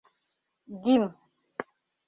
[0.83, 1.05] Гим...